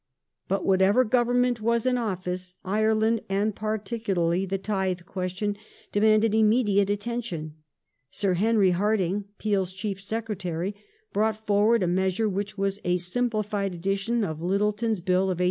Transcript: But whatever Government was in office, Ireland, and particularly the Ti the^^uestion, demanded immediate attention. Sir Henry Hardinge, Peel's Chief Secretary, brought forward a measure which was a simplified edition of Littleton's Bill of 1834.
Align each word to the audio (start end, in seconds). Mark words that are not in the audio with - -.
But 0.47 0.65
whatever 0.65 1.03
Government 1.03 1.61
was 1.61 1.85
in 1.85 1.95
office, 1.95 2.55
Ireland, 2.65 3.21
and 3.29 3.55
particularly 3.55 4.47
the 4.47 4.57
Ti 4.57 4.71
the^^uestion, 4.95 5.55
demanded 5.91 6.33
immediate 6.33 6.89
attention. 6.89 7.57
Sir 8.09 8.33
Henry 8.33 8.71
Hardinge, 8.71 9.25
Peel's 9.37 9.71
Chief 9.73 10.01
Secretary, 10.01 10.73
brought 11.13 11.45
forward 11.45 11.83
a 11.83 11.87
measure 11.87 12.27
which 12.27 12.57
was 12.57 12.79
a 12.83 12.97
simplified 12.97 13.75
edition 13.75 14.23
of 14.23 14.41
Littleton's 14.41 15.01
Bill 15.01 15.25
of 15.25 15.37
1834. 15.37 15.39